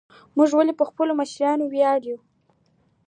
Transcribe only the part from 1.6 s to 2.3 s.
ویاړو؟